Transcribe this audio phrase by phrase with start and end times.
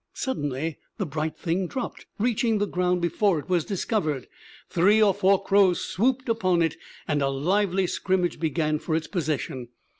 [0.15, 4.27] Suddenly the bright thing dropped, reaching the ground before it was discovered.
[4.67, 6.75] Three or four crows swooped upon it,
[7.07, 9.67] and a lively scrimmage began for its possession.